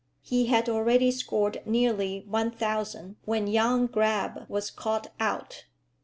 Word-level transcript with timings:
He 0.23 0.47
had 0.47 0.67
already 0.67 1.11
scored 1.11 1.61
nearly 1.63 2.21
1000 2.27 3.17
when 3.25 3.45
young 3.45 3.85
Grabbe 3.85 4.47
was 4.49 4.71
caught 4.71 5.11
out. 5.19 5.65